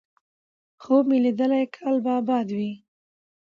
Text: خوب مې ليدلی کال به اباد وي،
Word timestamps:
خوب 0.81 1.03
مې 1.09 1.17
ليدلی 1.23 1.63
کال 1.75 1.95
به 2.03 2.11
اباد 2.21 2.47
وي، 2.57 2.71